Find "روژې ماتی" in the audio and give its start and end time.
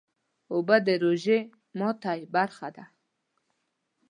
1.03-2.19